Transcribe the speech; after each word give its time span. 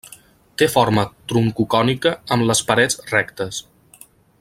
Té 0.61 0.67
forma 0.75 1.03
troncocònica 1.33 2.15
amb 2.37 2.49
les 2.53 2.65
parets 2.71 3.01
rectes. 3.15 3.65